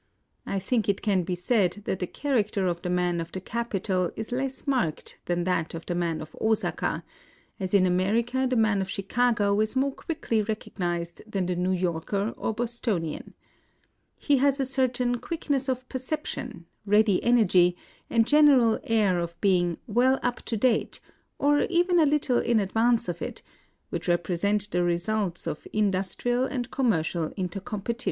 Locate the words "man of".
2.89-3.31, 5.93-6.35, 8.55-8.89